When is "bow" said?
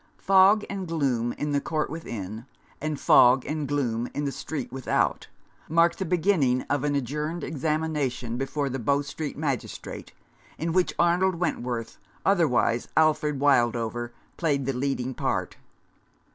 8.79-9.03